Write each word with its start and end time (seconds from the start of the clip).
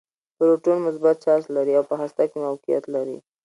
پروټون 0.37 0.77
مثبت 0.87 1.15
چارچ 1.23 1.43
لري 1.55 1.73
او 1.79 1.83
په 1.89 1.95
هسته 2.01 2.23
کې 2.31 2.37
موقعیت 2.45 2.83
لري. 2.95 3.17